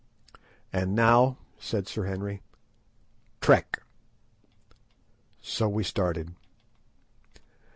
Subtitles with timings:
[0.73, 2.41] "And now," said Sir Henry,
[3.39, 3.83] "trek!"
[5.39, 6.33] So we started.